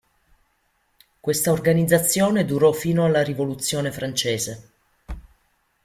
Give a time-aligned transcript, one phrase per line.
[1.19, 4.71] Questa organizzazione durò fino alla Rivoluzione francese.